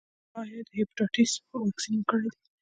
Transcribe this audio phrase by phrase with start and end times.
[0.39, 2.41] ایا د هیپاټایټس واکسین مو کړی دی؟